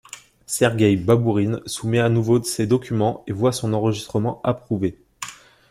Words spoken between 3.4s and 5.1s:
son enregistrement approuvé.